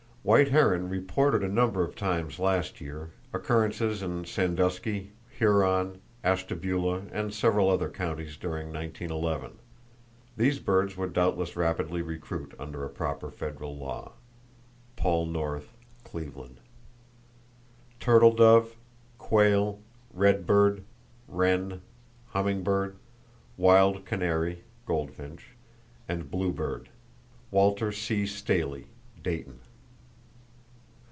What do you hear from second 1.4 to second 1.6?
a